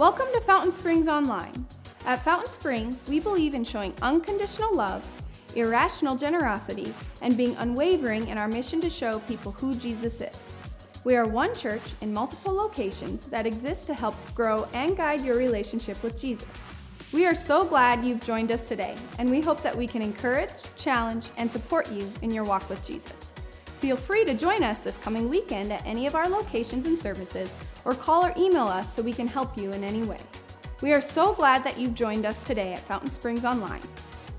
[0.00, 1.66] Welcome to Fountain Springs Online.
[2.06, 5.06] At Fountain Springs, we believe in showing unconditional love,
[5.54, 10.54] irrational generosity, and being unwavering in our mission to show people who Jesus is.
[11.04, 15.36] We are one church in multiple locations that exist to help grow and guide your
[15.36, 16.48] relationship with Jesus.
[17.12, 20.74] We are so glad you've joined us today, and we hope that we can encourage,
[20.76, 23.34] challenge, and support you in your walk with Jesus.
[23.80, 27.56] Feel free to join us this coming weekend at any of our locations and services,
[27.86, 30.20] or call or email us so we can help you in any way.
[30.82, 33.80] We are so glad that you've joined us today at Fountain Springs Online.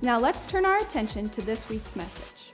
[0.04, 2.51] Now let's turn our attention to this week's message.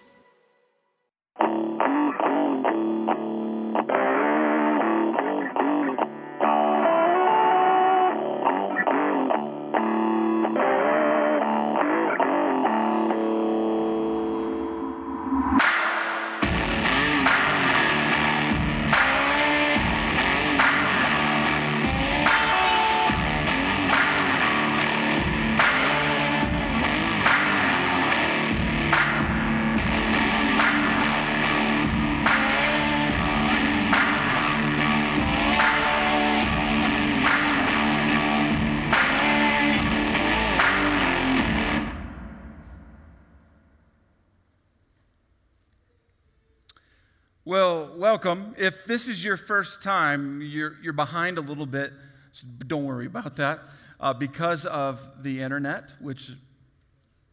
[47.48, 48.56] Well, welcome.
[48.58, 51.94] If this is your first time, you're, you're behind a little bit.
[52.34, 53.62] So don't worry about that.
[54.02, 56.30] Uh, because of the internet, which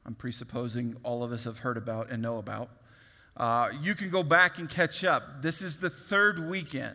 [0.07, 2.71] I'm presupposing all of us have heard about and know about,
[3.37, 5.43] uh, you can go back and catch up.
[5.43, 6.95] This is the third weekend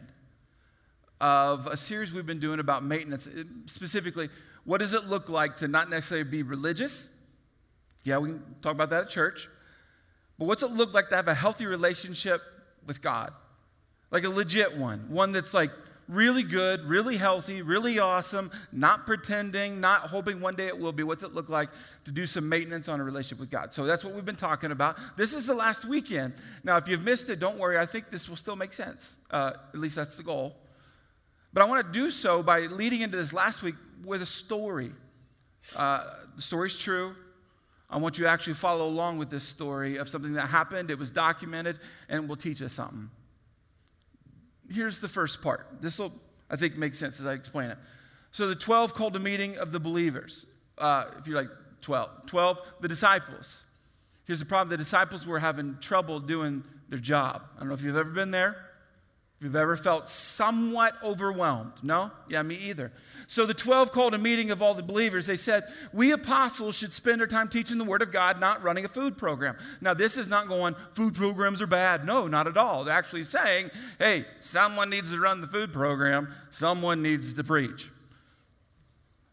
[1.19, 3.27] of a series we've been doing about maintenance.
[3.65, 4.29] Specifically,
[4.63, 7.13] what does it look like to not necessarily be religious?
[8.05, 9.49] Yeah, we can talk about that at church.
[10.37, 12.41] But what's it look like to have a healthy relationship
[12.89, 13.31] with God.
[14.11, 15.69] Like a legit one, one that's like
[16.07, 21.03] really good, really healthy, really awesome, not pretending, not hoping one day it will be.
[21.03, 21.69] What's it look like
[22.05, 23.73] to do some maintenance on a relationship with God?
[23.73, 24.97] So that's what we've been talking about.
[25.15, 26.33] This is the last weekend.
[26.63, 27.77] Now, if you've missed it, don't worry.
[27.77, 29.19] I think this will still make sense.
[29.29, 30.55] Uh, at least that's the goal.
[31.53, 34.91] But I want to do so by leading into this last week with a story.
[35.75, 36.03] Uh,
[36.35, 37.15] the story's true.
[37.89, 40.99] I want you to actually follow along with this story of something that happened, it
[40.99, 43.09] was documented, and will teach us something.
[44.71, 45.67] Here's the first part.
[45.81, 46.13] This will,
[46.49, 47.77] I think, make sense as I explain it.
[48.31, 50.45] So the 12 called a meeting of the believers.
[50.77, 51.49] Uh, if you're like
[51.81, 53.63] 12, 12, the disciples.
[54.25, 57.43] Here's the problem the disciples were having trouble doing their job.
[57.55, 58.68] I don't know if you've ever been there.
[59.39, 61.81] If you've ever felt somewhat overwhelmed.
[61.81, 62.11] No?
[62.27, 62.91] Yeah, me either.
[63.27, 65.27] So the 12 called a meeting of all the believers.
[65.27, 65.63] They said,
[65.93, 69.17] We apostles should spend our time teaching the Word of God, not running a food
[69.17, 69.55] program.
[69.79, 72.05] Now, this is not going, food programs are bad.
[72.05, 72.83] No, not at all.
[72.83, 77.89] They're actually saying, Hey, someone needs to run the food program, someone needs to preach.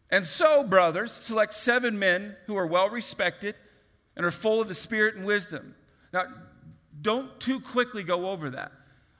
[0.09, 3.55] And so, brothers, select seven men who are well respected
[4.15, 5.75] and are full of the Spirit and wisdom.
[6.13, 6.23] Now,
[7.01, 8.71] don't too quickly go over that.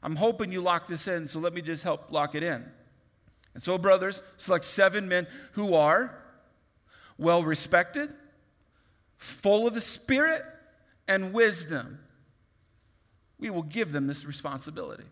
[0.03, 2.63] I'm hoping you lock this in, so let me just help lock it in.
[3.53, 6.16] And so, brothers, select seven men who are
[7.18, 8.13] well respected,
[9.18, 10.44] full of the Spirit
[11.07, 12.00] and wisdom.
[13.40, 15.06] We will give them this responsibility.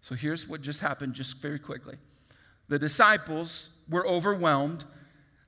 [0.00, 1.96] So, here's what just happened, just very quickly.
[2.68, 4.84] The disciples were overwhelmed.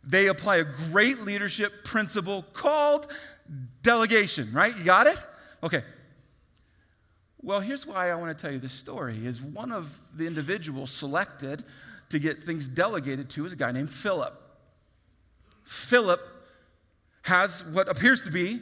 [0.02, 3.06] They apply a great leadership principle called
[3.82, 4.76] delegation, right?
[4.76, 5.16] You got it?
[5.62, 5.82] Okay,
[7.42, 10.90] well, here's why I want to tell you this story is one of the individuals
[10.90, 11.64] selected
[12.10, 14.34] to get things delegated to is a guy named Philip.
[15.64, 16.20] Philip
[17.22, 18.60] has what appears to be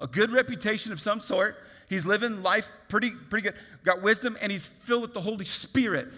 [0.00, 1.56] a good reputation of some sort.
[1.88, 3.54] He's living life pretty, pretty good,
[3.84, 6.08] got wisdom, and he's filled with the Holy Spirit,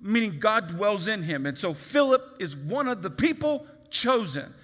[0.00, 1.46] meaning God dwells in him.
[1.46, 4.54] And so Philip is one of the people chosen.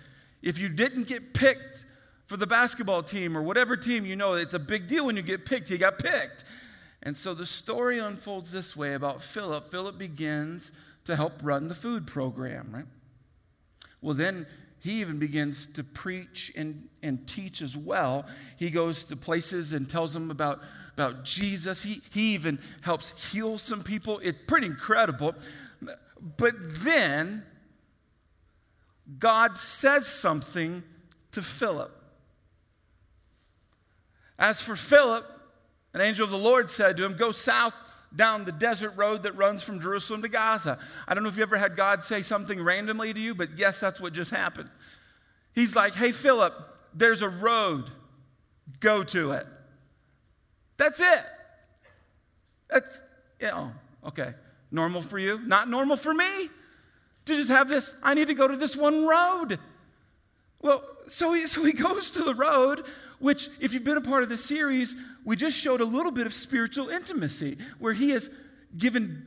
[0.42, 1.86] If you didn't get picked
[2.34, 5.22] for the basketball team or whatever team you know, it's a big deal when you
[5.22, 5.68] get picked.
[5.68, 6.44] He got picked.
[7.00, 9.70] And so the story unfolds this way about Philip.
[9.70, 10.72] Philip begins
[11.04, 12.86] to help run the food program, right?
[14.02, 14.48] Well, then
[14.80, 18.26] he even begins to preach and, and teach as well.
[18.58, 20.60] He goes to places and tells them about,
[20.94, 21.84] about Jesus.
[21.84, 24.18] He, he even helps heal some people.
[24.24, 25.36] It's pretty incredible.
[26.36, 27.44] But then
[29.20, 30.82] God says something
[31.30, 31.93] to Philip.
[34.38, 35.26] As for Philip,
[35.92, 37.74] an angel of the Lord said to him, Go south
[38.14, 40.78] down the desert road that runs from Jerusalem to Gaza.
[41.06, 43.80] I don't know if you ever had God say something randomly to you, but yes,
[43.80, 44.70] that's what just happened.
[45.54, 46.54] He's like, Hey, Philip,
[46.94, 47.90] there's a road.
[48.80, 49.46] Go to it.
[50.76, 51.24] That's it.
[52.70, 53.02] That's,
[53.40, 53.72] you oh, know,
[54.08, 54.34] okay.
[54.70, 55.38] Normal for you?
[55.44, 56.48] Not normal for me?
[57.26, 57.94] to just have this?
[58.02, 59.58] I need to go to this one road.
[60.60, 62.84] Well, so he, so he goes to the road,
[63.18, 66.26] which, if you've been a part of the series, we just showed a little bit
[66.26, 68.30] of spiritual intimacy, where he has
[68.76, 69.26] given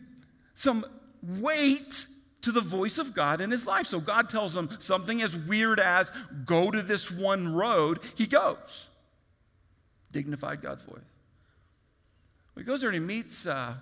[0.53, 0.85] some
[1.21, 2.05] weight
[2.41, 3.87] to the voice of God in his life.
[3.87, 6.11] So God tells him something as weird as
[6.45, 8.89] go to this one road, he goes.
[10.11, 11.01] Dignified God's voice.
[12.55, 13.75] He goes there and he meets, uh,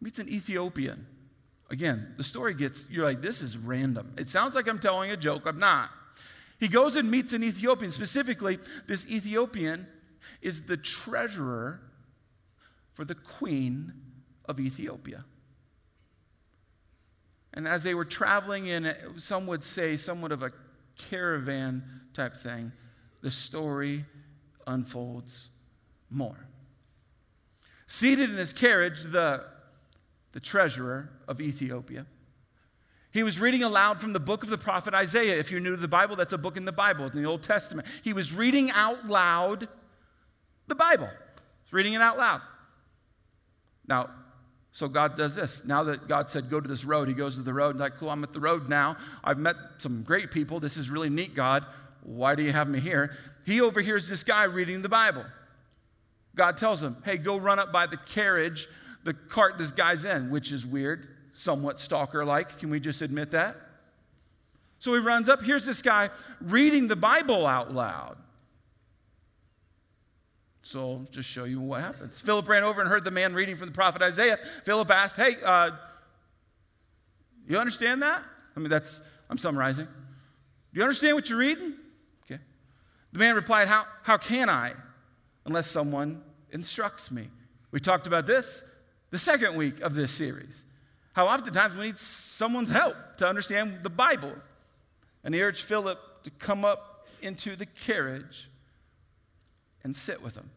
[0.00, 1.06] meets an Ethiopian.
[1.70, 4.12] Again, the story gets, you're like, this is random.
[4.18, 5.46] It sounds like I'm telling a joke.
[5.46, 5.90] I'm not.
[6.62, 7.90] He goes and meets an Ethiopian.
[7.90, 9.84] Specifically, this Ethiopian
[10.40, 11.80] is the treasurer
[12.92, 13.92] for the queen
[14.44, 15.24] of Ethiopia.
[17.52, 20.52] And as they were traveling in, some would say, somewhat of a
[20.96, 21.82] caravan
[22.14, 22.70] type thing,
[23.22, 24.04] the story
[24.64, 25.48] unfolds
[26.10, 26.46] more.
[27.88, 29.46] Seated in his carriage, the,
[30.30, 32.06] the treasurer of Ethiopia
[33.12, 35.38] he was reading aloud from the book of the prophet Isaiah.
[35.38, 37.42] If you're new to the Bible, that's a book in the Bible, in the Old
[37.42, 37.86] Testament.
[38.02, 39.68] He was reading out loud
[40.66, 41.10] the Bible.
[41.64, 42.40] He's reading it out loud.
[43.86, 44.08] Now,
[44.72, 45.66] so God does this.
[45.66, 47.96] Now that God said, go to this road, he goes to the road and like,
[47.96, 48.96] cool, I'm at the road now.
[49.22, 50.60] I've met some great people.
[50.60, 51.66] This is really neat, God.
[52.02, 53.14] Why do you have me here?
[53.44, 55.26] He overhears this guy reading the Bible.
[56.34, 58.68] God tells him, hey, go run up by the carriage,
[59.04, 62.58] the cart this guy's in, which is weird somewhat stalker like.
[62.58, 63.56] Can we just admit that?
[64.78, 65.42] So he runs up.
[65.42, 68.16] Here's this guy reading the Bible out loud.
[70.62, 72.20] So I'll just show you what happens.
[72.20, 74.38] Philip ran over and heard the man reading from the prophet Isaiah.
[74.64, 75.72] Philip asked, Hey, uh,
[77.46, 78.22] you understand that?
[78.56, 79.86] I mean, that's, I'm summarizing.
[79.86, 81.74] Do you understand what you're reading?
[82.24, 82.40] Okay.
[83.12, 84.72] The man replied, How, how can I
[85.44, 87.28] unless someone instructs me?
[87.72, 88.64] We talked about this
[89.10, 90.64] the second week of this series.
[91.12, 94.34] How oftentimes we need someone's help to understand the Bible.
[95.24, 98.50] And he urged Philip to come up into the carriage
[99.84, 100.50] and sit with him.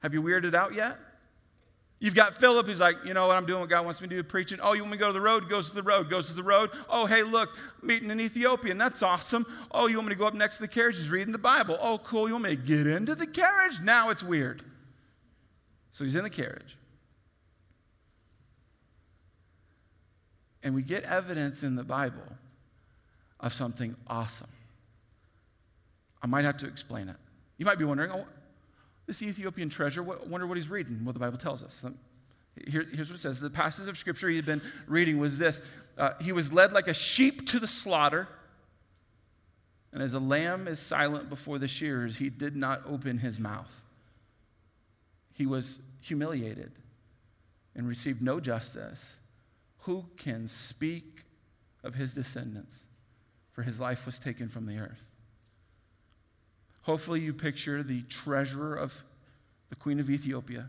[0.00, 0.98] Have you weirded out yet?
[1.98, 4.16] You've got Philip who's like, you know what, I'm doing what God wants me to
[4.16, 4.58] do, preaching.
[4.60, 5.48] Oh, you want me to go to the road?
[5.48, 6.70] Goes to the road, goes to the road.
[6.88, 7.50] Oh, hey, look,
[7.80, 8.76] meeting an Ethiopian.
[8.76, 9.46] That's awesome.
[9.70, 10.96] Oh, you want me to go up next to the carriage?
[10.96, 11.78] He's reading the Bible.
[11.80, 12.26] Oh, cool.
[12.26, 13.80] You want me to get into the carriage?
[13.80, 14.64] Now it's weird.
[15.92, 16.76] So he's in the carriage.
[20.62, 22.36] And we get evidence in the Bible
[23.40, 24.50] of something awesome.
[26.22, 27.16] I might have to explain it.
[27.58, 28.26] You might be wondering, oh,
[29.06, 31.84] this Ethiopian treasure, what, wonder what he's reading, what the Bible tells us.
[32.68, 35.62] Here, here's what it says The passage of scripture he had been reading was this
[35.98, 38.28] uh, He was led like a sheep to the slaughter,
[39.92, 43.84] and as a lamb is silent before the shearers, he did not open his mouth.
[45.34, 46.72] He was humiliated
[47.74, 49.16] and received no justice
[49.82, 51.24] who can speak
[51.82, 52.86] of his descendants?
[53.52, 55.06] For his life was taken from the earth.
[56.82, 59.04] Hopefully, you picture the treasurer of
[59.68, 60.68] the Queen of Ethiopia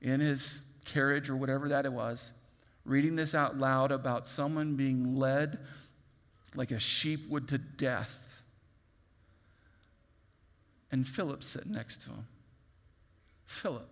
[0.00, 2.32] in his carriage or whatever that it was,
[2.84, 5.58] reading this out loud about someone being led
[6.54, 8.42] like a sheep would to death.
[10.92, 12.26] And Philip sitting next to him.
[13.46, 13.88] Philip,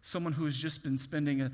[0.00, 1.50] someone who has just been spending a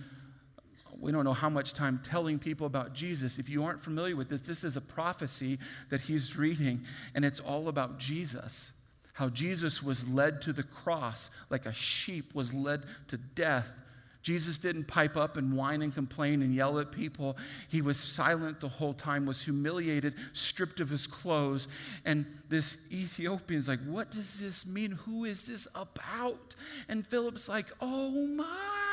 [1.02, 3.40] we don't know how much time telling people about Jesus.
[3.40, 5.58] If you aren't familiar with this, this is a prophecy
[5.90, 6.82] that he's reading,
[7.14, 8.72] and it's all about Jesus.
[9.14, 13.74] How Jesus was led to the cross like a sheep was led to death.
[14.22, 17.36] Jesus didn't pipe up and whine and complain and yell at people.
[17.68, 21.66] He was silent the whole time, was humiliated, stripped of his clothes.
[22.04, 24.92] And this Ethiopian's like, What does this mean?
[24.92, 26.54] Who is this about?
[26.88, 28.91] And Philip's like, Oh my.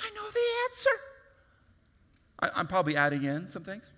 [0.00, 0.90] I know the answer.
[2.40, 3.90] I, am probably adding in some things.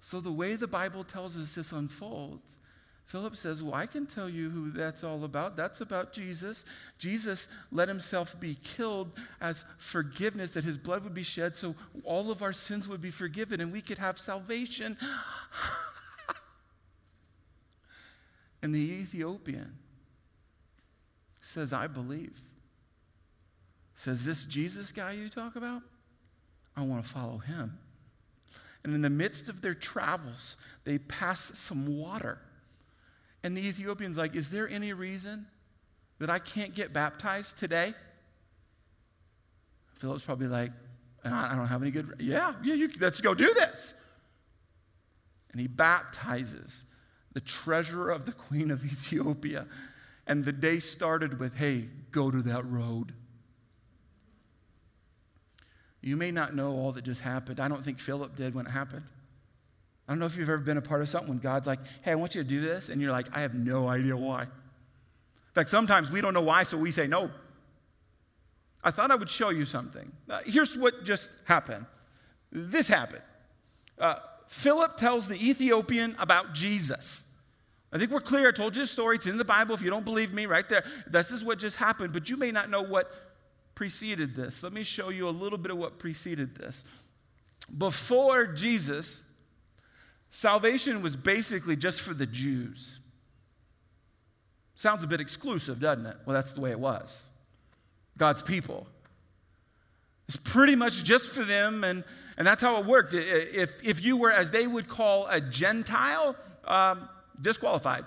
[0.00, 2.58] So, the way the Bible tells us this unfolds,
[3.04, 5.56] Philip says, Well, I can tell you who that's all about.
[5.56, 6.64] That's about Jesus.
[6.98, 12.30] Jesus let himself be killed as forgiveness, that his blood would be shed so all
[12.30, 14.96] of our sins would be forgiven and we could have salvation.
[18.62, 19.76] and the Ethiopian
[21.40, 22.40] says, I believe
[24.00, 25.82] says, This Jesus guy you talk about,
[26.74, 27.78] I want to follow him.
[28.82, 32.38] And in the midst of their travels, they pass some water.
[33.42, 35.46] And the Ethiopian's like, Is there any reason
[36.18, 37.92] that I can't get baptized today?
[39.96, 40.72] Philip's probably like,
[41.22, 42.14] I don't have any good.
[42.20, 43.94] Yeah, yeah, you, let's go do this.
[45.52, 46.86] And he baptizes
[47.34, 49.66] the treasurer of the queen of Ethiopia.
[50.26, 53.12] And the day started with, hey, go to that road.
[56.02, 57.60] You may not know all that just happened.
[57.60, 59.04] I don't think Philip did when it happened.
[60.08, 62.12] I don't know if you've ever been a part of something when God's like, hey,
[62.12, 62.88] I want you to do this.
[62.88, 64.42] And you're like, I have no idea why.
[64.42, 64.48] In
[65.54, 67.30] fact, sometimes we don't know why, so we say, no.
[68.82, 70.10] I thought I would show you something.
[70.28, 71.86] Uh, here's what just happened
[72.52, 73.22] this happened.
[73.98, 74.16] Uh,
[74.48, 77.32] Philip tells the Ethiopian about Jesus.
[77.92, 78.48] I think we're clear.
[78.48, 79.16] I told you the story.
[79.16, 79.74] It's in the Bible.
[79.74, 80.84] If you don't believe me, right there.
[81.06, 83.12] This is what just happened, but you may not know what
[83.74, 84.62] preceded this.
[84.62, 86.84] Let me show you a little bit of what preceded this.
[87.76, 89.30] Before Jesus,
[90.30, 93.00] salvation was basically just for the Jews.
[94.74, 96.16] Sounds a bit exclusive, doesn't it?
[96.24, 97.28] Well, that's the way it was.
[98.16, 98.86] God's people.
[100.26, 102.04] It's pretty much just for them, and,
[102.36, 103.14] and that's how it worked.
[103.14, 107.08] If, if you were, as they would call, a Gentile, um,
[107.40, 108.04] disqualified.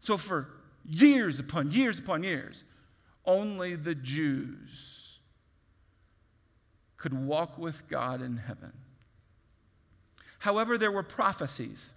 [0.00, 0.48] So for
[0.84, 2.64] years upon years upon years,
[3.24, 5.20] only the Jews
[6.96, 8.72] could walk with God in heaven.
[10.40, 11.92] However, there were prophecies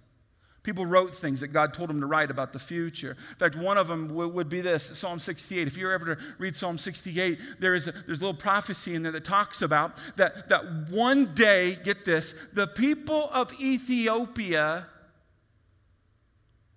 [0.64, 3.10] People wrote things that God told them to write about the future.
[3.10, 5.66] In fact, one of them would be this Psalm 68.
[5.66, 9.02] If you're ever to read Psalm 68, there is a, there's a little prophecy in
[9.02, 14.86] there that talks about that, that one day, get this, the people of Ethiopia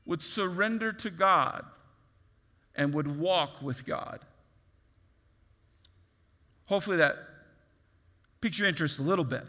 [0.06, 1.64] would surrender to God
[2.76, 4.20] and would walk with God.
[6.68, 7.18] Hopefully, that
[8.40, 9.44] piques your interest a little bit.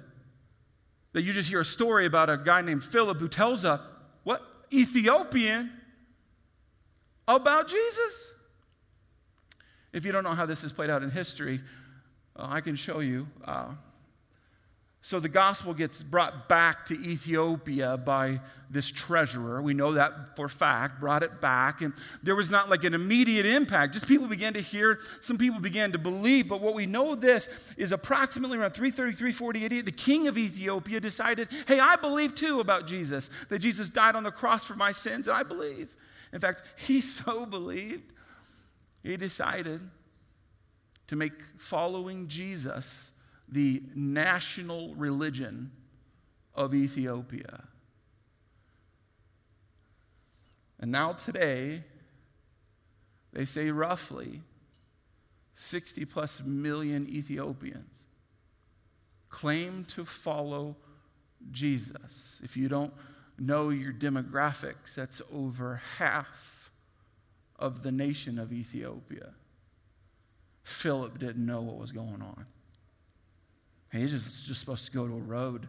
[1.12, 3.80] That you just hear a story about a guy named Philip who tells a
[4.24, 4.42] what?
[4.72, 5.70] Ethiopian
[7.26, 8.34] about Jesus.
[9.92, 11.60] If you don't know how this is played out in history,
[12.36, 13.26] uh, I can show you.
[13.44, 13.74] Uh,
[15.08, 19.62] so the gospel gets brought back to Ethiopia by this treasurer.
[19.62, 21.80] We know that for fact, brought it back.
[21.80, 23.94] And there was not like an immediate impact.
[23.94, 26.46] Just people began to hear, some people began to believe.
[26.46, 31.48] But what we know this is approximately around 333, 40 the king of Ethiopia decided,
[31.66, 35.26] hey, I believe too about Jesus, that Jesus died on the cross for my sins,
[35.26, 35.96] and I believe.
[36.34, 38.12] In fact, he so believed,
[39.02, 39.80] he decided
[41.06, 43.17] to make following Jesus
[43.50, 45.70] the national religion
[46.54, 47.64] of Ethiopia.
[50.80, 51.82] And now, today,
[53.32, 54.42] they say roughly
[55.54, 58.06] 60 plus million Ethiopians
[59.28, 60.76] claim to follow
[61.50, 62.40] Jesus.
[62.44, 62.92] If you don't
[63.38, 66.70] know your demographics, that's over half
[67.58, 69.34] of the nation of Ethiopia.
[70.62, 72.46] Philip didn't know what was going on.
[73.92, 75.66] He's just, just supposed to go to a road,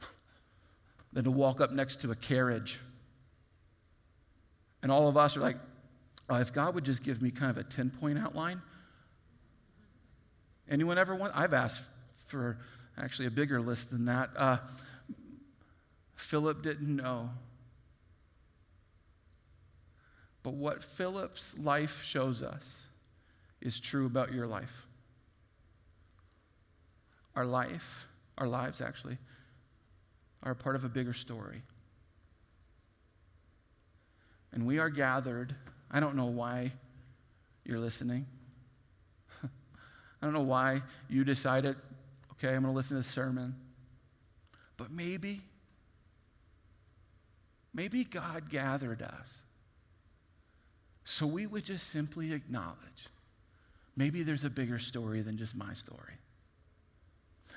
[1.12, 2.80] then to walk up next to a carriage.
[4.82, 5.56] And all of us are like,
[6.28, 8.60] oh, if God would just give me kind of a 10 point outline.
[10.68, 11.32] Anyone ever want?
[11.36, 11.84] I've asked
[12.26, 12.58] for
[12.96, 14.30] actually a bigger list than that.
[14.36, 14.58] Uh,
[16.14, 17.30] Philip didn't know.
[20.42, 22.86] But what Philip's life shows us
[23.60, 24.86] is true about your life
[27.40, 28.06] our life,
[28.36, 29.16] our lives actually,
[30.42, 31.62] are part of a bigger story.
[34.52, 35.54] And we are gathered.
[35.90, 36.72] I don't know why
[37.64, 38.26] you're listening.
[39.42, 39.48] I
[40.20, 41.76] don't know why you decided,
[42.32, 43.54] okay, I'm going to listen to this sermon.
[44.76, 45.40] But maybe,
[47.72, 49.44] maybe God gathered us
[51.04, 53.08] so we would just simply acknowledge
[53.96, 56.18] maybe there's a bigger story than just my story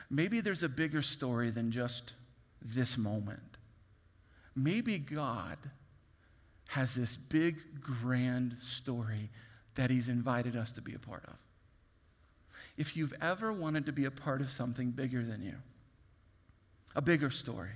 [0.09, 2.13] maybe there's a bigger story than just
[2.61, 3.39] this moment.
[4.55, 5.57] Maybe God
[6.69, 9.29] has this big, grand story
[9.75, 11.35] that He's invited us to be a part of.
[12.77, 15.55] If you've ever wanted to be a part of something bigger than you,
[16.95, 17.71] a bigger story,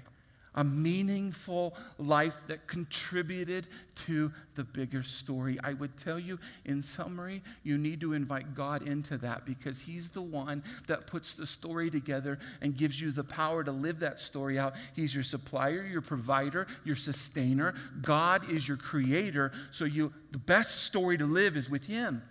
[0.57, 5.57] a meaningful life that contributed to the bigger story.
[5.63, 10.09] I would tell you, in summary, you need to invite God into that because He's
[10.09, 14.19] the one that puts the story together and gives you the power to live that
[14.19, 14.73] story out.
[14.95, 17.75] He's your supplier, your provider, your sustainer.
[18.01, 19.51] God is your creator.
[19.69, 22.23] So you, the best story to live is with Him.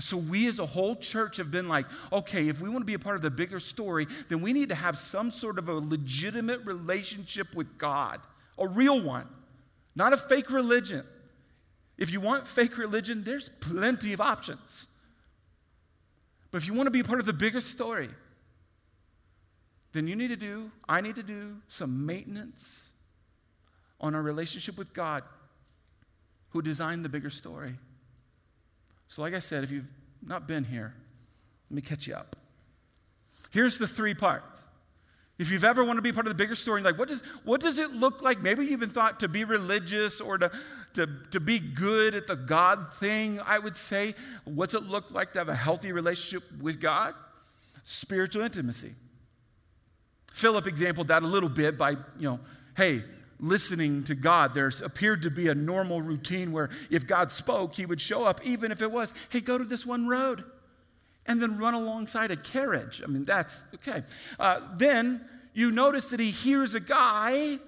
[0.00, 2.94] So, we as a whole church have been like, okay, if we want to be
[2.94, 5.74] a part of the bigger story, then we need to have some sort of a
[5.74, 8.20] legitimate relationship with God,
[8.58, 9.26] a real one,
[9.94, 11.04] not a fake religion.
[11.98, 14.88] If you want fake religion, there's plenty of options.
[16.50, 18.08] But if you want to be a part of the bigger story,
[19.92, 22.90] then you need to do, I need to do some maintenance
[24.00, 25.24] on our relationship with God
[26.50, 27.74] who designed the bigger story.
[29.10, 29.90] So, like I said, if you've
[30.24, 30.94] not been here,
[31.68, 32.36] let me catch you up.
[33.50, 34.66] Here's the three parts.
[35.36, 37.60] If you've ever wanted to be part of the bigger story, like what does, what
[37.60, 38.40] does it look like?
[38.40, 40.52] Maybe you even thought to be religious or to,
[40.94, 44.14] to, to be good at the God thing, I would say.
[44.44, 47.14] What's it look like to have a healthy relationship with God?
[47.82, 48.92] Spiritual intimacy.
[50.32, 52.40] Philip exampled that a little bit by, you know,
[52.76, 53.02] hey,
[53.40, 54.54] listening to God.
[54.54, 58.40] There's appeared to be a normal routine where if God spoke, he would show up,
[58.44, 60.44] even if it was, hey, go to this one road
[61.26, 63.02] and then run alongside a carriage.
[63.02, 64.02] I mean, that's okay.
[64.38, 67.58] Uh, then you notice that he hears a guy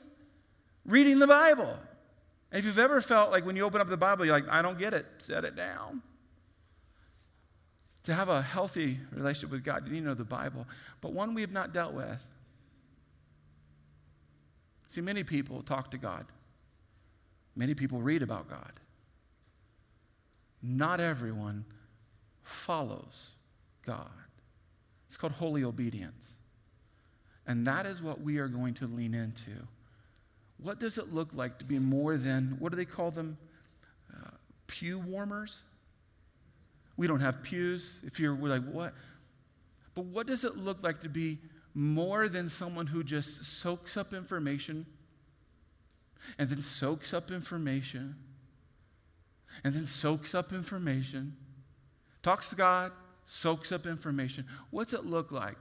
[0.84, 1.78] reading the Bible.
[2.50, 4.62] And if you've ever felt like when you open up the Bible, you're like, I
[4.62, 6.02] don't get it, set it down.
[8.04, 10.66] To have a healthy relationship with God, you need to know the Bible,
[11.00, 12.26] but one we have not dealt with.
[14.92, 16.26] See, many people talk to God,
[17.56, 18.72] many people read about God.
[20.62, 21.64] Not everyone
[22.42, 23.30] follows
[23.86, 24.10] God.
[25.06, 26.34] It's called holy obedience.
[27.46, 29.52] And that is what we are going to lean into.
[30.58, 33.38] What does it look like to be more than, what do they call them?
[34.14, 34.28] Uh,
[34.66, 35.62] pew warmers?
[36.98, 38.02] We don't have pews.
[38.04, 38.92] If you're like, what?
[39.94, 41.38] But what does it look like to be
[41.74, 44.86] more than someone who just soaks up information
[46.38, 48.16] and then soaks up information
[49.64, 51.36] and then soaks up information,
[52.22, 52.92] talks to God,
[53.24, 54.44] soaks up information.
[54.70, 55.56] What's it look like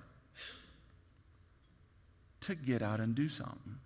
[2.42, 3.78] to get out and do something?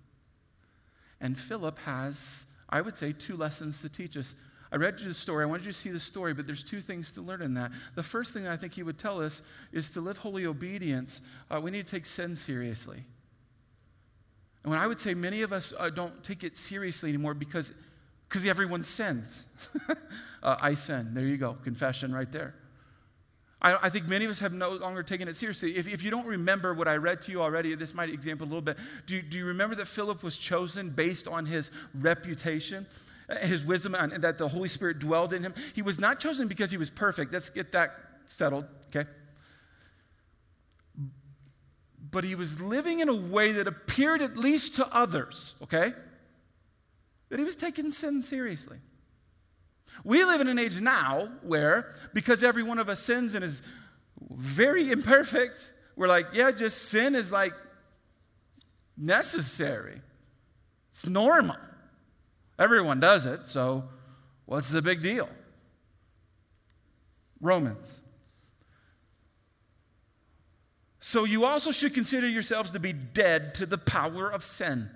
[1.21, 4.35] And Philip has, I would say, two lessons to teach us.
[4.75, 5.43] I read you the story.
[5.43, 7.71] I wanted you to see the story, but there's two things to learn in that.
[7.95, 9.41] The first thing I think he would tell us
[9.71, 12.97] is to live holy obedience, uh, we need to take sin seriously.
[14.63, 17.71] And when I would say many of us uh, don't take it seriously anymore because
[18.27, 19.47] because everyone sins.
[20.43, 21.13] uh, I sin.
[21.13, 21.53] There you go.
[21.63, 22.53] Confession right there.
[23.61, 25.77] I, I, think many of us have no longer taken it seriously.
[25.77, 28.49] If, if you don't remember what I read to you already, this might example a
[28.49, 28.77] little bit.
[29.05, 32.87] Do, do you remember that Philip was chosen based on his reputation?
[33.41, 35.53] His wisdom and that the Holy Spirit dwelled in him.
[35.73, 37.33] He was not chosen because he was perfect.
[37.33, 37.91] Let's get that
[38.25, 39.09] settled, okay?
[42.11, 45.93] But he was living in a way that appeared, at least to others, okay,
[47.29, 48.77] that he was taking sin seriously.
[50.03, 53.63] We live in an age now where, because every one of us sins and is
[54.29, 57.53] very imperfect, we're like, yeah, just sin is like
[58.97, 60.01] necessary.
[60.91, 61.57] It's normal.
[62.57, 63.83] Everyone does it, so
[64.45, 65.29] what's the big deal?
[67.41, 68.01] Romans.
[70.99, 74.89] So you also should consider yourselves to be dead to the power of sin.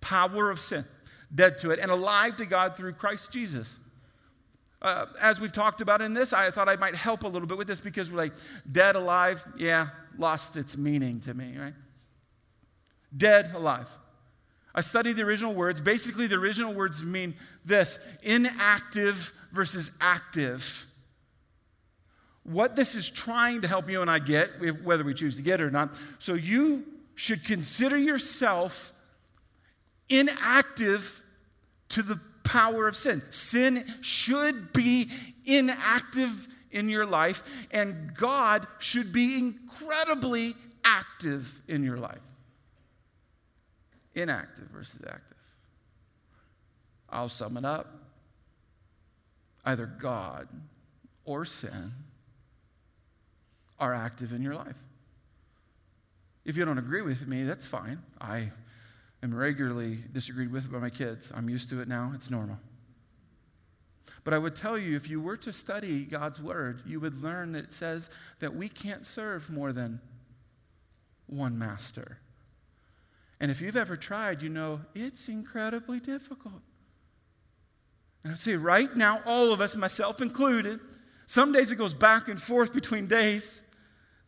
[0.00, 0.84] Power of sin.
[1.32, 3.78] Dead to it and alive to God through Christ Jesus.
[4.80, 7.58] Uh, as we've talked about in this, I thought I might help a little bit
[7.58, 8.32] with this because we're like,
[8.70, 11.74] dead, alive, yeah, lost its meaning to me, right?
[13.16, 13.88] Dead, alive.
[14.78, 15.80] I studied the original words.
[15.80, 20.86] Basically, the original words mean this inactive versus active.
[22.44, 24.50] What this is trying to help you and I get,
[24.84, 26.84] whether we choose to get it or not, so you
[27.16, 28.92] should consider yourself
[30.08, 31.24] inactive
[31.88, 33.20] to the power of sin.
[33.30, 35.10] Sin should be
[35.44, 42.20] inactive in your life, and God should be incredibly active in your life.
[44.20, 45.36] Inactive versus active.
[47.10, 47.88] I'll sum it up.
[49.64, 50.48] Either God
[51.24, 51.92] or sin
[53.78, 54.76] are active in your life.
[56.44, 58.00] If you don't agree with me, that's fine.
[58.20, 58.50] I
[59.22, 61.30] am regularly disagreed with by my kids.
[61.34, 62.58] I'm used to it now, it's normal.
[64.24, 67.52] But I would tell you, if you were to study God's word, you would learn
[67.52, 70.00] that it says that we can't serve more than
[71.26, 72.18] one master.
[73.40, 76.62] And if you've ever tried, you know it's incredibly difficult.
[78.24, 80.80] And I'd say right now, all of us, myself included,
[81.26, 83.62] some days it goes back and forth between days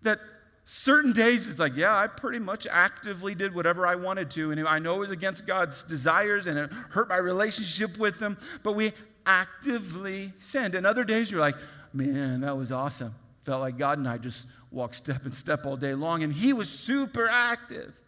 [0.03, 0.21] that
[0.65, 4.53] certain days it's like, yeah, I pretty much actively did whatever I wanted to.
[4.53, 8.39] And I know it was against God's desires and it hurt my relationship with Him,
[8.63, 8.93] but we
[9.27, 10.75] actively sinned.
[10.75, 11.57] And other days you're like,
[11.93, 13.15] man, that was awesome.
[13.43, 16.53] Felt like God and I just walked step and step all day long, and He
[16.53, 18.00] was super active.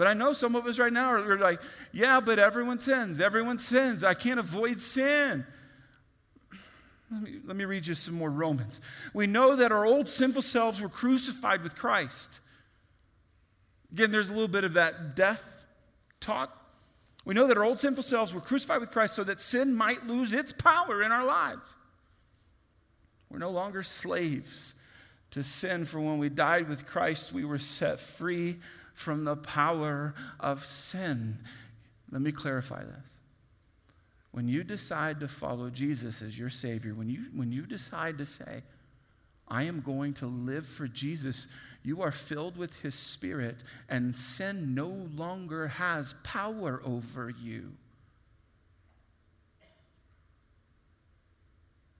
[0.00, 1.60] But I know some of us right now are like,
[1.92, 3.20] yeah, but everyone sins.
[3.20, 4.02] Everyone sins.
[4.02, 5.44] I can't avoid sin.
[7.12, 8.80] Let me, let me read you some more Romans.
[9.12, 12.40] We know that our old sinful selves were crucified with Christ.
[13.92, 15.66] Again, there's a little bit of that death
[16.18, 16.56] talk.
[17.26, 20.06] We know that our old sinful selves were crucified with Christ so that sin might
[20.06, 21.76] lose its power in our lives.
[23.28, 24.76] We're no longer slaves
[25.32, 28.56] to sin, for when we died with Christ, we were set free
[29.00, 31.38] from the power of sin.
[32.12, 33.16] Let me clarify this.
[34.30, 38.26] When you decide to follow Jesus as your Savior, when you, when you decide to
[38.26, 38.62] say,
[39.48, 41.48] I am going to live for Jesus,
[41.82, 47.72] you are filled with His Spirit, and sin no longer has power over you.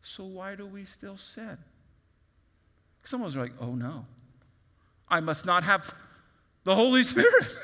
[0.02, 1.56] So, why do we still sin?
[3.04, 4.04] Some of us are like, oh no,
[5.08, 5.94] I must not have
[6.70, 7.58] the Holy Spirit.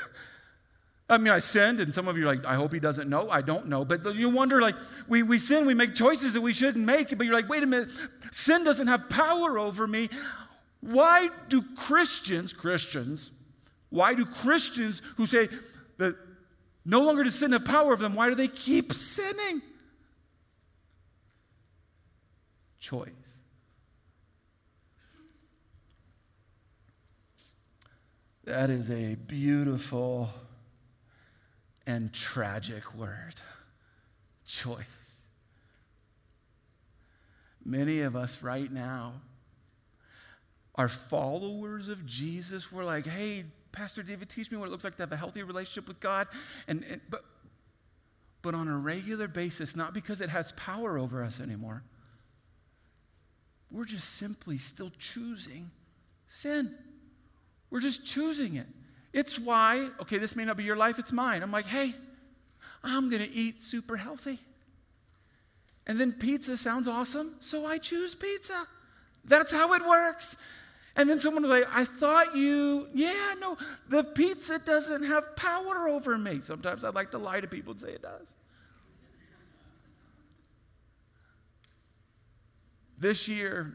[1.09, 3.31] I mean, I sinned, and some of you are like, I hope he doesn't know.
[3.31, 3.85] I don't know.
[3.85, 4.75] But you wonder, like,
[5.07, 7.67] we, we sin, we make choices that we shouldn't make, but you're like, wait a
[7.67, 7.91] minute,
[8.33, 10.09] sin doesn't have power over me.
[10.81, 13.31] Why do Christians, Christians,
[13.91, 15.49] why do Christians who say
[15.99, 16.17] that
[16.85, 19.63] no longer does sin have power over them, why do they keep sinning?
[22.81, 23.36] Choice.
[28.47, 30.31] That is a beautiful
[31.85, 33.35] and tragic word
[34.47, 35.21] choice.
[37.65, 39.15] Many of us right now
[40.77, 42.71] are followers of Jesus.
[42.71, 45.43] We're like, hey, Pastor David, teach me what it looks like to have a healthy
[45.43, 46.29] relationship with God.
[46.69, 47.23] And, and but,
[48.43, 51.83] but on a regular basis, not because it has power over us anymore.
[53.73, 55.73] We're just simply still choosing
[56.29, 56.73] sin.
[57.71, 58.67] We're just choosing it.
[59.13, 61.43] It's why, okay, this may not be your life, it's mine.
[61.43, 61.95] I'm like, hey,
[62.85, 64.39] I'm going to eat super healthy.
[65.87, 68.67] And then pizza sounds awesome, so I choose pizza.
[69.25, 70.43] That's how it works.
[70.97, 75.89] And then someone was like, I thought you, yeah, no, the pizza doesn't have power
[75.89, 76.41] over me.
[76.43, 78.37] Sometimes I'd like to lie to people and say it does.
[82.99, 83.75] This year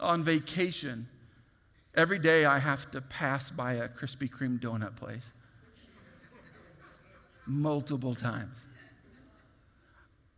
[0.00, 1.08] on vacation,
[1.98, 5.32] Every day I have to pass by a Krispy Kreme donut place
[7.44, 8.68] multiple times.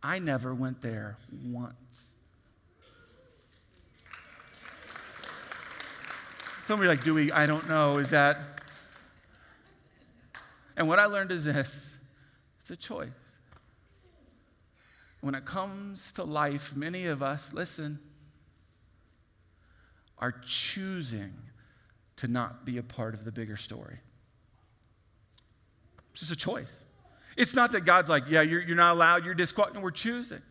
[0.01, 2.07] I never went there once.
[6.65, 7.99] Somebody like, Dewey, I don't know.
[7.99, 8.39] Is that.
[10.75, 11.99] And what I learned is this
[12.59, 13.09] it's a choice.
[15.19, 17.99] When it comes to life, many of us, listen,
[20.17, 21.33] are choosing
[22.21, 23.97] to not be a part of the bigger story.
[26.11, 26.83] It's just a choice.
[27.35, 29.81] It's not that God's like, yeah, you're, you're not allowed, you're disqualified.
[29.81, 30.43] we're choosing.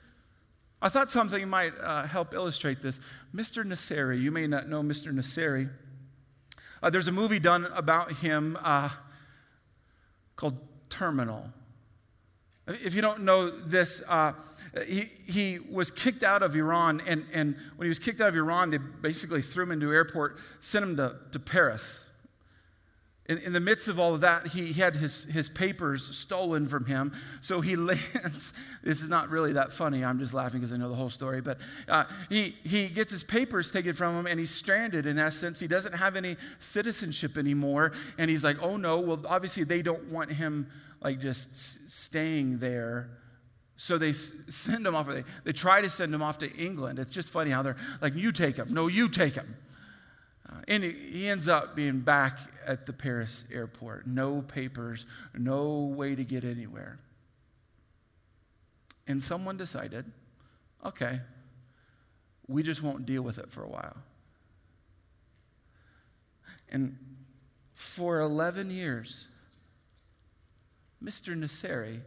[0.82, 2.98] I thought something might uh, help illustrate this.
[3.32, 3.62] Mr.
[3.62, 5.12] Nasseri, you may not know Mr.
[5.12, 5.70] Nasseri.
[6.82, 8.88] Uh, there's a movie done about him uh,
[10.34, 11.52] called Terminal.
[12.66, 14.32] If you don't know this, uh,
[14.86, 18.36] he, he was kicked out of Iran, and, and when he was kicked out of
[18.36, 22.06] Iran, they basically threw him into an airport, sent him to, to Paris.
[23.26, 26.68] In, in the midst of all of that, he, he had his, his papers stolen
[26.68, 27.12] from him.
[27.40, 28.54] So he lands.
[28.82, 30.04] This is not really that funny.
[30.04, 31.40] I'm just laughing because I know the whole story.
[31.40, 35.60] But uh, he, he gets his papers taken from him and he's stranded in essence.
[35.60, 37.92] He doesn't have any citizenship anymore.
[38.18, 40.66] And he's like, oh no, well, obviously they don't want him
[41.00, 43.10] like just staying there
[43.82, 46.98] so they send him off, they, they try to send him off to England.
[46.98, 48.74] It's just funny how they're like, you take him.
[48.74, 49.56] No, you take him.
[50.46, 54.06] Uh, and he ends up being back at the Paris airport.
[54.06, 56.98] No papers, no way to get anywhere.
[59.06, 60.04] And someone decided,
[60.84, 61.20] okay,
[62.48, 63.96] we just won't deal with it for a while.
[66.68, 66.98] And
[67.72, 69.28] for 11 years,
[71.02, 71.34] Mr.
[71.34, 72.02] Nasseri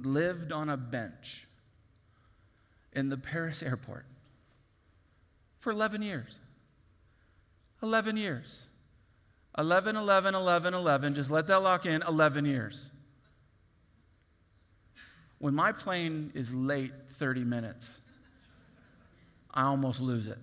[0.00, 1.46] lived on a bench
[2.92, 4.04] in the Paris airport
[5.58, 6.38] for 11 years.
[7.82, 8.66] 11 years.
[9.58, 11.14] 11, 11, 11, 11.
[11.14, 12.90] Just let that lock in 11 years.
[15.38, 18.00] When my plane is late 30 minutes,
[19.50, 20.38] I almost lose it.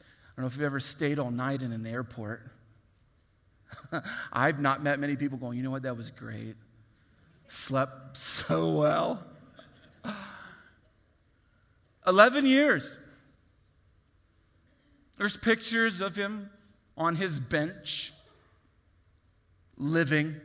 [0.00, 2.42] I don't know if you've ever stayed all night in an airport.
[4.32, 6.56] I've not met many people going, you know what, that was great
[7.48, 9.22] slept so well.
[12.06, 12.98] 11 years.
[15.16, 16.50] There's pictures of him
[16.96, 18.12] on his bench,
[19.76, 20.36] living,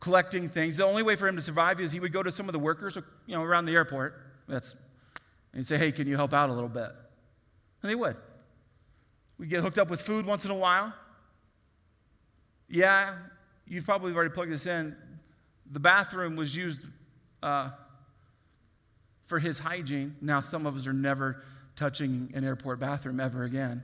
[0.00, 0.76] collecting things.
[0.76, 2.58] The only way for him to survive is he would go to some of the
[2.58, 4.20] workers, you know, around the airport.
[4.48, 4.76] That's,
[5.54, 6.90] and say, "Hey, can you help out a little bit?"
[7.82, 8.16] And they would.
[9.38, 10.92] We'd get hooked up with food once in a while.
[12.68, 13.14] Yeah,
[13.66, 14.96] you've probably already plugged this in
[15.70, 16.82] the bathroom was used
[17.42, 17.70] uh,
[19.26, 20.16] for his hygiene.
[20.20, 21.42] Now, some of us are never
[21.76, 23.82] touching an airport bathroom ever again.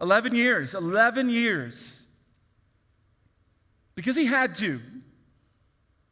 [0.00, 2.06] 11 years, 11 years.
[3.94, 4.80] Because he had to.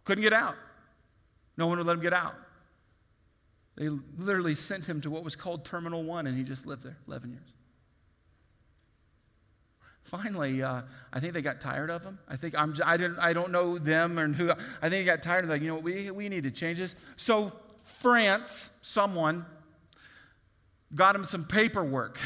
[0.05, 0.57] Couldn't get out.
[1.57, 2.35] No one would let him get out.
[3.77, 6.97] They literally sent him to what was called Terminal 1, and he just lived there
[7.07, 7.55] 11 years.
[10.09, 10.81] Finally, uh,
[11.13, 12.19] I think they got tired of him.
[12.27, 14.51] I think I'm, I, didn't, I don't know them and who.
[14.51, 14.55] I
[14.89, 16.97] think they got tired of like, you know, we, we need to change this.
[17.17, 17.53] So
[17.85, 19.45] France, someone,
[20.95, 22.19] got him some paperwork,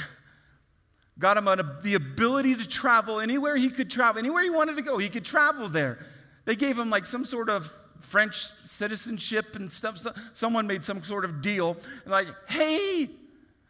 [1.18, 1.46] got him
[1.82, 5.24] the ability to travel anywhere he could travel, anywhere he wanted to go, he could
[5.24, 5.98] travel there.
[6.44, 7.68] They gave him like some sort of
[7.98, 10.06] French citizenship and stuff.
[10.32, 11.76] Someone made some sort of deal.
[12.06, 13.08] Like, hey,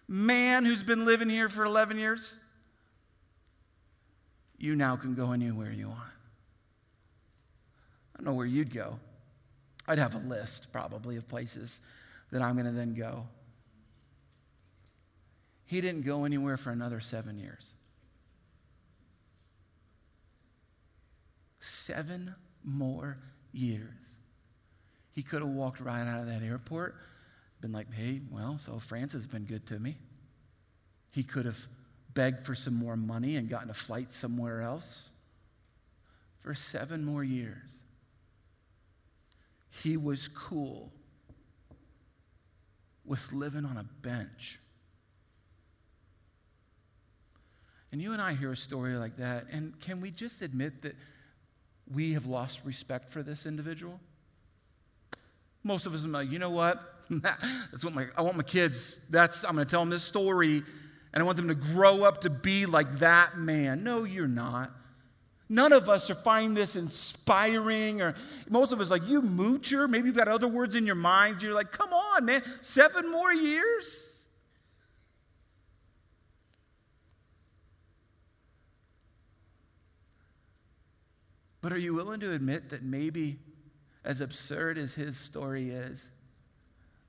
[0.06, 2.34] man who's been living here for 11 years,
[4.62, 6.00] you now can go anywhere you want.
[8.14, 9.00] I don't know where you'd go.
[9.88, 11.82] I'd have a list probably of places
[12.30, 13.26] that I'm going to then go.
[15.64, 17.74] He didn't go anywhere for another seven years.
[21.58, 23.18] Seven more
[23.52, 24.18] years.
[25.10, 26.94] He could have walked right out of that airport,
[27.60, 29.96] been like, hey, well, so France has been good to me.
[31.10, 31.66] He could have
[32.14, 35.10] begged for some more money and gotten a flight somewhere else.
[36.40, 37.84] For seven more years,
[39.70, 40.92] he was cool
[43.04, 44.58] with living on a bench.
[47.92, 50.96] And you and I hear a story like that, and can we just admit that
[51.94, 54.00] we have lost respect for this individual?
[55.62, 56.82] Most of us are like, you know what?
[57.10, 58.98] That's what my I want my kids.
[59.10, 60.62] That's I'm going to tell them this story
[61.12, 63.84] and I want them to grow up to be like that man.
[63.84, 64.70] No, you're not.
[65.48, 68.14] None of us are finding this inspiring, or
[68.48, 69.86] most of us, like, you moocher.
[69.86, 71.42] Maybe you've got other words in your mind.
[71.42, 74.26] You're like, come on, man, seven more years?
[81.60, 83.38] But are you willing to admit that maybe,
[84.04, 86.08] as absurd as his story is,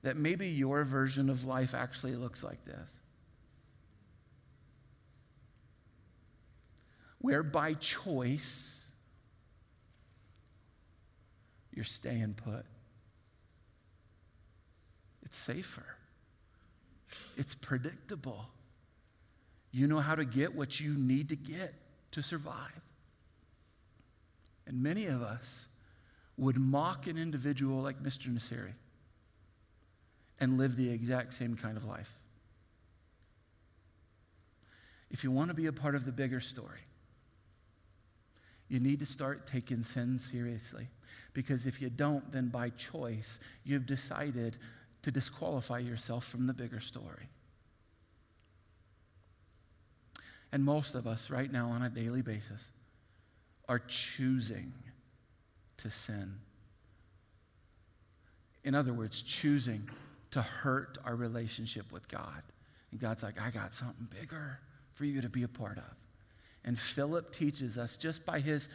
[0.02, 2.98] that maybe your version of life actually looks like this?
[7.24, 8.92] Where by choice
[11.72, 12.66] you're staying put.
[15.22, 15.86] It's safer,
[17.38, 18.44] it's predictable.
[19.72, 21.72] You know how to get what you need to get
[22.10, 22.82] to survive.
[24.66, 25.68] And many of us
[26.36, 28.28] would mock an individual like Mr.
[28.28, 28.74] Nasseri
[30.38, 32.18] and live the exact same kind of life.
[35.10, 36.80] If you want to be a part of the bigger story,
[38.68, 40.88] you need to start taking sin seriously.
[41.32, 44.56] Because if you don't, then by choice, you've decided
[45.02, 47.28] to disqualify yourself from the bigger story.
[50.52, 52.70] And most of us, right now, on a daily basis,
[53.68, 54.72] are choosing
[55.78, 56.36] to sin.
[58.62, 59.88] In other words, choosing
[60.30, 62.42] to hurt our relationship with God.
[62.92, 64.60] And God's like, I got something bigger
[64.94, 66.03] for you to be a part of.
[66.64, 68.68] And Philip teaches us just by his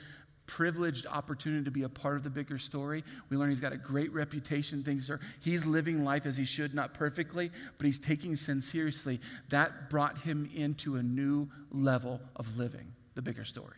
[0.46, 3.04] privileged opportunity to be a part of the bigger story.
[3.30, 4.84] We learn he's got a great reputation.
[4.84, 9.20] Things are, he's living life as he should, not perfectly, but he's taking sin seriously.
[9.50, 13.78] That brought him into a new level of living, the bigger story.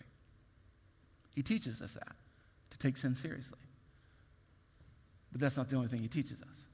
[1.36, 2.16] He teaches us that,
[2.70, 3.60] to take sin seriously.
[5.32, 6.68] But that's not the only thing he teaches us.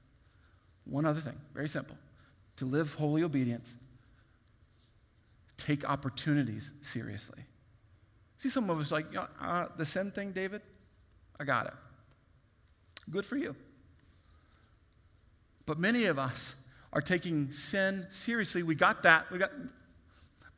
[0.84, 1.96] One other thing, very simple
[2.56, 3.76] to live holy obedience
[5.58, 7.42] take opportunities seriously.
[8.38, 9.06] See, some of us like,
[9.40, 10.62] uh, the sin thing, David,
[11.38, 11.74] I got it.
[13.10, 13.54] Good for you.
[15.66, 16.56] But many of us
[16.92, 18.62] are taking sin seriously.
[18.62, 19.30] We got that.
[19.30, 19.50] We got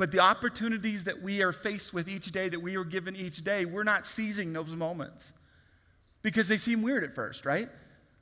[0.01, 3.45] but the opportunities that we are faced with each day, that we are given each
[3.45, 5.35] day, we're not seizing those moments
[6.23, 7.69] because they seem weird at first, right?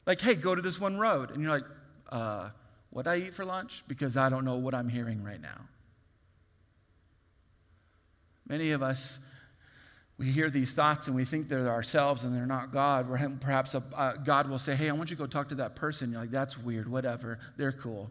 [0.05, 1.31] Like, hey, go to this one road.
[1.31, 1.67] And you're like,
[2.11, 2.51] uh,
[2.91, 3.85] what I eat for lunch?
[3.87, 5.61] Because I don't know what I'm hearing right now.
[8.49, 9.21] Many of us,
[10.19, 13.09] we hear these thoughts and we think they're ourselves and they're not God.
[13.41, 15.77] Perhaps a, uh, God will say, Hey, I want you to go talk to that
[15.77, 16.11] person.
[16.11, 17.39] You're like, That's weird, whatever.
[17.57, 18.11] They're cool.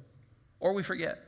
[0.59, 1.19] Or we forget.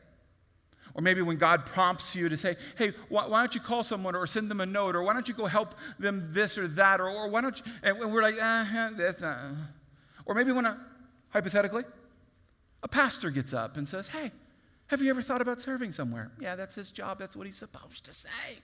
[0.96, 4.16] Or maybe when God prompts you to say, Hey, why, why, don't you call someone
[4.16, 4.96] or send them a note?
[4.96, 7.02] Or why don't you go help them this or that?
[7.02, 7.72] Or, or why don't you?
[7.84, 9.38] And we're like, uh, That's not.
[10.26, 10.80] Or maybe when, a,
[11.30, 11.84] hypothetically,
[12.84, 14.32] a pastor gets up and says, Hey,
[14.88, 16.32] have you ever thought about serving somewhere?
[16.40, 17.20] Yeah, that's his job.
[17.20, 18.58] That's what he's supposed to say.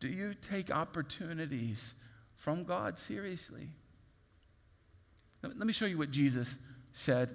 [0.00, 1.94] Do you take opportunities
[2.36, 3.68] from God seriously?
[5.42, 6.58] Let me show you what Jesus
[6.92, 7.30] said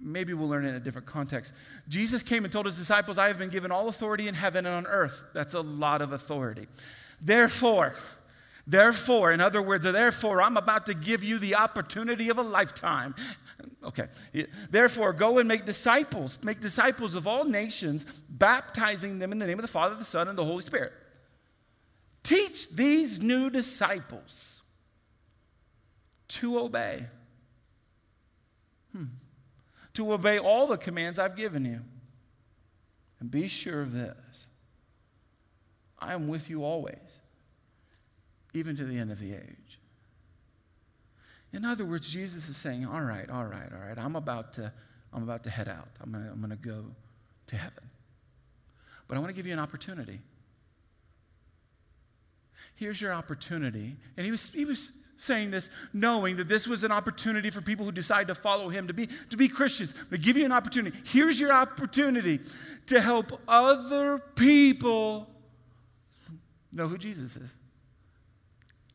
[0.00, 1.52] maybe we'll learn it in a different context.
[1.88, 4.74] Jesus came and told his disciples, I have been given all authority in heaven and
[4.74, 5.24] on earth.
[5.34, 6.66] That's a lot of authority.
[7.20, 7.94] Therefore,
[8.66, 13.14] therefore, in other words, therefore, I'm about to give you the opportunity of a lifetime.
[13.82, 14.06] Okay.
[14.70, 19.58] Therefore, go and make disciples, make disciples of all nations, baptizing them in the name
[19.58, 20.92] of the Father, the Son, and the Holy Spirit.
[22.24, 24.62] Teach these new disciples
[26.28, 27.06] to obey.
[28.90, 29.04] Hmm
[29.94, 31.80] to obey all the commands I've given you.
[33.20, 34.46] And be sure of this
[35.98, 37.20] I am with you always,
[38.52, 39.80] even to the end of the age.
[41.52, 44.72] In other words, Jesus is saying, All right, all right, all right, I'm about to,
[45.12, 45.88] I'm about to head out.
[46.02, 46.84] I'm going to I'm going to go
[47.46, 47.84] to heaven.
[49.06, 50.20] But I want to give you an opportunity.
[52.74, 53.96] Here's your opportunity.
[54.16, 57.84] And he was, he was saying this knowing that this was an opportunity for people
[57.84, 59.94] who decide to follow him, to be, to be Christians.
[60.10, 60.96] to give you an opportunity.
[61.04, 62.40] Here's your opportunity
[62.86, 65.30] to help other people
[66.72, 67.56] know who Jesus is.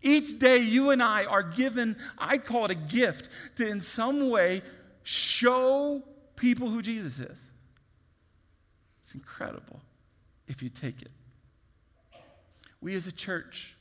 [0.01, 4.29] Each day, you and I are given, I'd call it a gift, to in some
[4.29, 4.61] way
[5.03, 6.03] show
[6.35, 7.49] people who Jesus is.
[9.01, 9.81] It's incredible
[10.47, 11.09] if you take it.
[12.81, 13.75] We as a church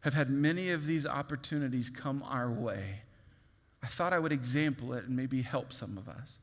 [0.00, 3.02] have had many of these opportunities come our way.
[3.82, 6.38] I thought I would example it and maybe help some of us.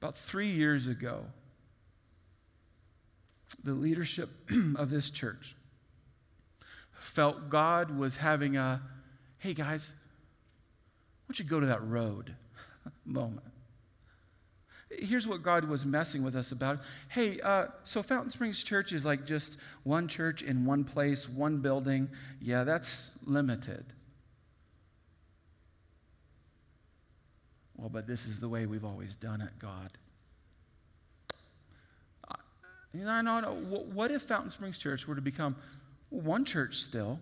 [0.00, 1.24] About three years ago,
[3.62, 4.28] the leadership
[4.76, 5.56] of this church
[6.92, 8.82] felt God was having a,
[9.38, 9.94] hey guys,
[11.24, 12.34] why don't you go to that road
[13.04, 13.53] moment?
[14.98, 16.80] Here's what God was messing with us about.
[17.08, 21.58] Hey, uh, so Fountain Springs Church is like just one church in one place, one
[21.58, 22.08] building.
[22.40, 23.84] Yeah, that's limited.
[27.76, 29.90] Well, but this is the way we've always done it, God.
[32.28, 32.34] Uh,
[32.92, 33.54] you know, no, no.
[33.92, 35.56] What if Fountain Springs Church were to become
[36.10, 37.20] one church still,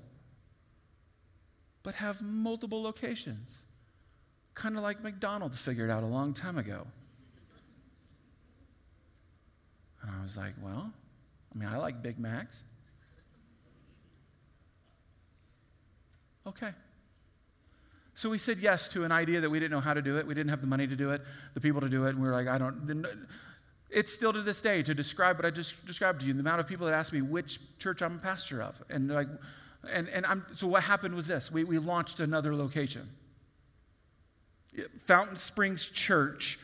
[1.83, 3.67] but have multiple locations?
[4.55, 6.87] Kind of like McDonald's figured out a long time ago.
[10.03, 10.93] And I was like, well,
[11.55, 12.65] I mean, I like Big Macs.
[16.47, 16.71] Okay.
[18.15, 20.27] So we said yes to an idea that we didn't know how to do it.
[20.27, 21.23] We didn't have the money to do it,
[21.55, 22.11] the people to do it.
[22.11, 23.07] And we were like, I don't.
[23.91, 26.61] It's still to this day to describe what I just described to you the amount
[26.61, 28.83] of people that ask me which church I'm a pastor of.
[28.91, 29.29] And like,
[29.91, 33.09] and, and I'm, so what happened was this we, we launched another location.
[34.99, 36.59] Fountain Springs Church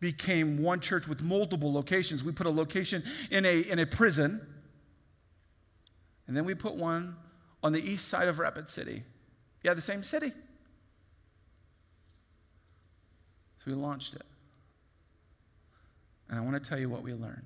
[0.00, 2.22] became one church with multiple locations.
[2.22, 4.40] We put a location in a, in a prison,
[6.26, 7.16] and then we put one
[7.62, 9.02] on the east side of Rapid City.
[9.62, 10.32] Yeah, the same city.
[13.58, 14.22] So we launched it.
[16.28, 17.42] And I want to tell you what we learned.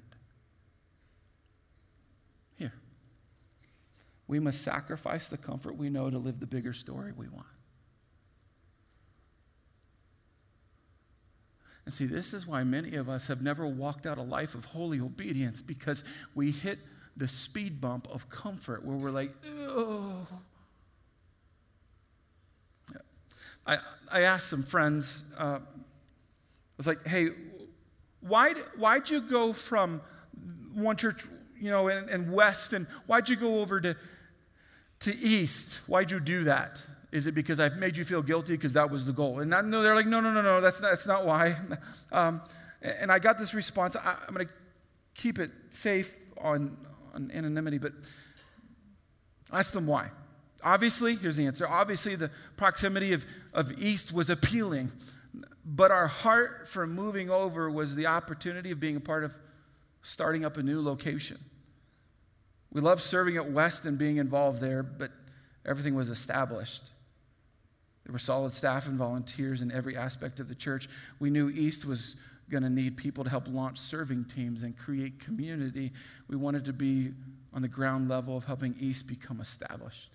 [2.56, 2.72] Here.
[4.26, 7.46] We must sacrifice the comfort we know to live the bigger story we want.
[11.84, 14.66] And see, this is why many of us have never walked out a life of
[14.66, 16.78] holy obedience because we hit
[17.16, 19.32] the speed bump of comfort where we're like,
[19.66, 20.26] oh.
[23.66, 23.78] I,
[24.12, 27.28] I asked some friends, uh, I was like, hey,
[28.20, 30.00] why, why'd you go from
[30.74, 31.24] one church,
[31.60, 33.96] you know, and, and west, and why'd you go over to,
[35.00, 35.76] to east?
[35.86, 36.84] Why'd you do that?
[37.12, 39.40] Is it because I've made you feel guilty because that was the goal?
[39.40, 41.56] And not, no, they're like, no, no, no, no, that's not, that's not why.
[42.10, 42.42] Um,
[42.82, 43.96] and I got this response.
[43.96, 44.52] I, am going to
[45.14, 46.76] keep it safe on,
[47.14, 47.92] on anonymity, but
[49.52, 50.08] ask them why.
[50.64, 51.66] Obviously, here's the answer.
[51.68, 54.90] Obviously, the proximity of, of East was appealing,
[55.64, 59.36] but our heart for moving over was the opportunity of being a part of
[60.02, 61.38] starting up a new location.
[62.72, 65.12] We love serving at West and being involved there, but
[65.64, 66.90] everything was established.
[68.04, 70.88] There were solid staff and volunteers in every aspect of the church.
[71.20, 75.20] We knew East was going to need people to help launch serving teams and create
[75.20, 75.92] community.
[76.28, 77.12] We wanted to be
[77.52, 80.10] on the ground level of helping East become established.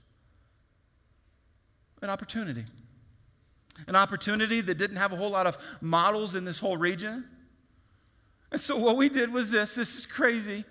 [2.02, 2.66] An opportunity.
[3.88, 7.26] An opportunity that didn't have a whole lot of models in this whole region.
[8.52, 10.64] And so what we did was this this is crazy.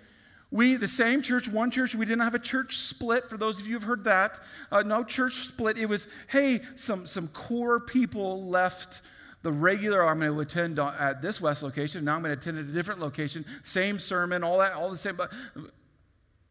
[0.49, 3.67] We, the same church, one church, we didn't have a church split, for those of
[3.67, 4.39] you who've heard that.
[4.71, 5.77] Uh, no church split.
[5.77, 9.01] It was, hey, some, some core people left
[9.43, 12.03] the regular, I'm going to attend at this West location.
[12.03, 13.45] Now I'm going to attend at a different location.
[13.63, 15.15] Same sermon, all that, all the same.
[15.15, 15.31] But,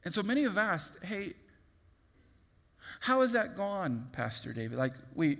[0.05, 1.35] and so many have asked, hey,
[3.01, 4.79] how has that gone, Pastor David?
[4.79, 5.39] Like, we,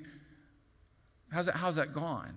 [1.33, 2.35] how's that, how's that gone?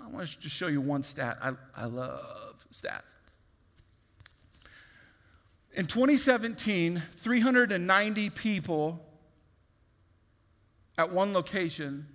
[0.00, 1.36] I want to just show you one stat.
[1.42, 3.14] I, I love stats.
[5.76, 8.98] In 2017, 390 people
[10.96, 12.06] at one location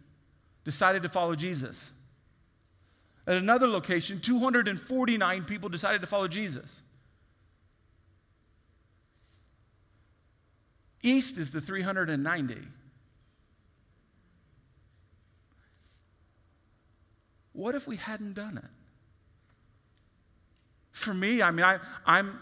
[0.63, 1.93] decided to follow Jesus.
[3.27, 6.81] At another location, 249 people decided to follow Jesus.
[11.03, 12.55] East is the 390.
[17.53, 18.69] What if we hadn't done it?
[20.91, 22.39] For me, I mean, I, I'm,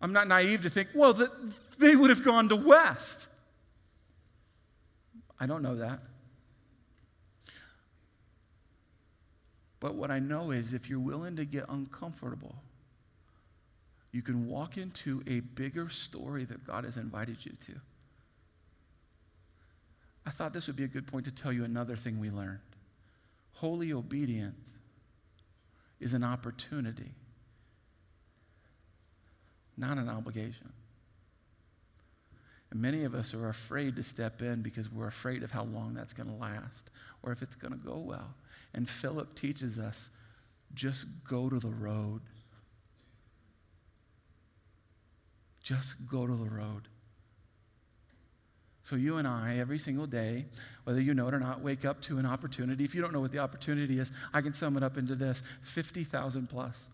[0.00, 1.30] I'm not naive to think, well, that
[1.78, 3.28] they would have gone to West.
[5.40, 6.00] I don't know that.
[9.80, 12.56] But what I know is if you're willing to get uncomfortable,
[14.12, 17.74] you can walk into a bigger story that God has invited you to.
[20.26, 22.58] I thought this would be a good point to tell you another thing we learned.
[23.54, 24.74] Holy obedience
[26.00, 27.12] is an opportunity,
[29.78, 30.72] not an obligation.
[32.70, 35.94] And many of us are afraid to step in because we're afraid of how long
[35.94, 36.90] that's going to last
[37.22, 38.34] or if it's going to go well.
[38.74, 40.10] And Philip teaches us
[40.74, 42.20] just go to the road.
[45.62, 46.88] Just go to the road.
[48.82, 50.46] So, you and I, every single day,
[50.84, 52.84] whether you know it or not, wake up to an opportunity.
[52.84, 55.42] If you don't know what the opportunity is, I can sum it up into this
[55.62, 56.88] 50,000 plus.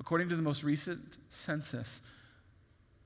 [0.00, 2.02] According to the most recent census,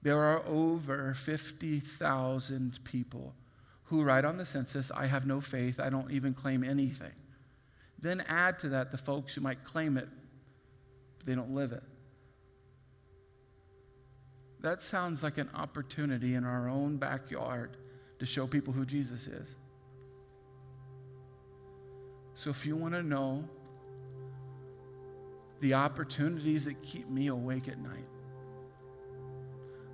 [0.02, 3.34] there are over 50,000 people
[3.84, 7.12] who write on the census, I have no faith, I don't even claim anything.
[7.98, 10.08] Then add to that the folks who might claim it,
[11.18, 11.82] but they don't live it.
[14.60, 17.76] That sounds like an opportunity in our own backyard
[18.18, 19.56] to show people who Jesus is.
[22.34, 23.48] So if you want to know
[25.60, 28.06] the opportunities that keep me awake at night,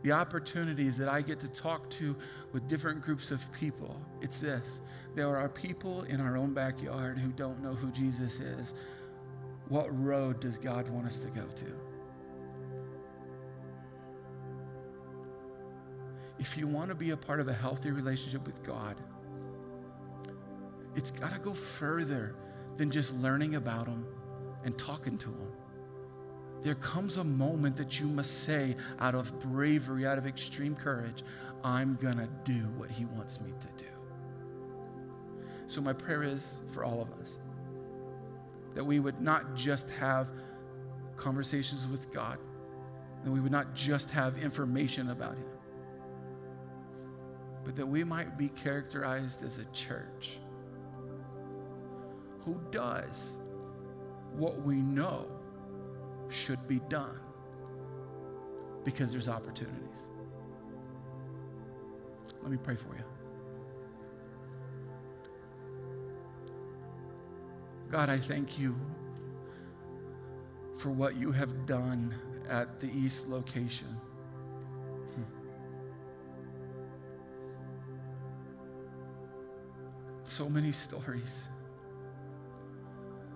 [0.02, 2.14] the opportunities that I get to talk to
[2.52, 4.80] with different groups of people, it's this.
[5.14, 8.74] There are people in our own backyard who don't know who Jesus is.
[9.68, 11.76] What road does God want us to go to?
[16.38, 18.96] If you want to be a part of a healthy relationship with God,
[20.94, 22.34] it's got to go further
[22.76, 24.04] than just learning about Him
[24.64, 25.52] and talking to Him
[26.64, 31.22] there comes a moment that you must say, out of bravery, out of extreme courage,
[31.62, 33.90] I'm going to do what He wants me to do.
[35.66, 37.38] So, my prayer is for all of us
[38.74, 40.30] that we would not just have
[41.16, 42.38] conversations with God,
[43.24, 45.44] that we would not just have information about Him,
[47.62, 50.38] but that we might be characterized as a church
[52.40, 53.36] who does
[54.34, 55.26] what we know
[56.28, 57.18] should be done
[58.84, 60.08] because there's opportunities.
[62.42, 63.04] Let me pray for you.
[67.90, 68.74] God, I thank you
[70.76, 72.14] for what you have done
[72.48, 73.86] at the East location.
[75.14, 75.22] Hmm.
[80.24, 81.44] So many stories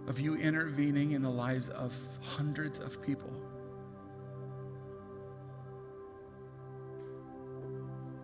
[0.09, 3.31] of you intervening in the lives of hundreds of people.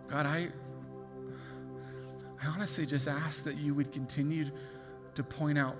[0.07, 0.49] God, I,
[2.41, 4.45] I honestly just ask that you would continue
[5.13, 5.77] to point out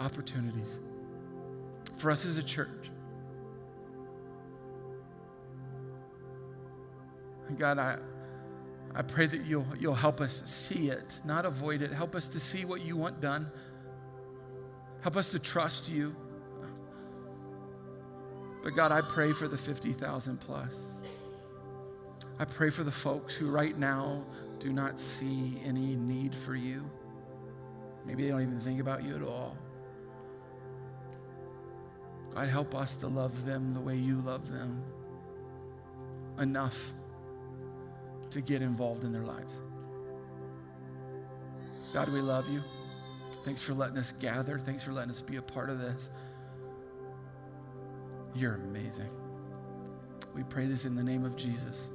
[0.00, 0.80] opportunities
[1.96, 2.90] for us as a church.
[7.56, 7.98] God, I,
[8.96, 11.92] I pray that you'll, you'll help us see it, not avoid it.
[11.92, 13.50] Help us to see what you want done.
[15.06, 16.16] Help us to trust you.
[18.64, 20.80] But God, I pray for the 50,000 plus.
[22.40, 24.24] I pray for the folks who right now
[24.58, 26.90] do not see any need for you.
[28.04, 29.56] Maybe they don't even think about you at all.
[32.34, 34.82] God, help us to love them the way you love them
[36.40, 36.94] enough
[38.30, 39.60] to get involved in their lives.
[41.92, 42.60] God, we love you.
[43.46, 44.58] Thanks for letting us gather.
[44.58, 46.10] Thanks for letting us be a part of this.
[48.34, 49.08] You're amazing.
[50.34, 51.92] We pray this in the name of Jesus.